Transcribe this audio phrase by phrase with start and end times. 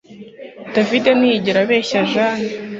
[0.73, 2.49] David ntiyigera abeshya Jane